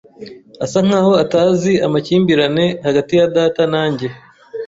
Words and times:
Asa 0.65 0.79
nkaho 0.85 1.11
atazi 1.23 1.73
amakimbirane 1.87 2.65
hagati 2.85 3.13
ya 3.19 3.29
data 3.37 3.61
na 3.73 3.83
njye. 3.91 4.09